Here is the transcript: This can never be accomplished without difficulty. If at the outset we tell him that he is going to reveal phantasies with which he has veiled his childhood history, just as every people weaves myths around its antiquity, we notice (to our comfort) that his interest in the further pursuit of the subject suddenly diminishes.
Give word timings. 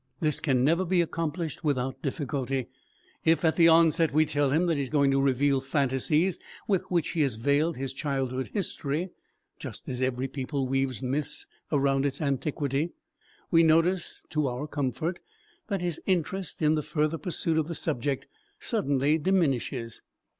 This 0.19 0.39
can 0.39 0.63
never 0.63 0.83
be 0.83 0.99
accomplished 0.99 1.63
without 1.63 2.01
difficulty. 2.01 2.69
If 3.23 3.45
at 3.45 3.55
the 3.55 3.69
outset 3.69 4.11
we 4.11 4.25
tell 4.25 4.49
him 4.49 4.65
that 4.65 4.75
he 4.77 4.81
is 4.81 4.89
going 4.89 5.11
to 5.11 5.21
reveal 5.21 5.61
phantasies 5.61 6.39
with 6.67 6.81
which 6.89 7.09
he 7.09 7.21
has 7.21 7.35
veiled 7.35 7.77
his 7.77 7.93
childhood 7.93 8.49
history, 8.51 9.11
just 9.59 9.87
as 9.87 10.01
every 10.01 10.27
people 10.27 10.67
weaves 10.67 11.03
myths 11.03 11.45
around 11.71 12.07
its 12.07 12.19
antiquity, 12.19 12.93
we 13.51 13.61
notice 13.61 14.23
(to 14.31 14.47
our 14.47 14.65
comfort) 14.65 15.19
that 15.67 15.81
his 15.83 16.01
interest 16.07 16.63
in 16.63 16.73
the 16.73 16.81
further 16.81 17.19
pursuit 17.19 17.59
of 17.59 17.67
the 17.67 17.75
subject 17.75 18.25
suddenly 18.59 19.19
diminishes. 19.19 20.01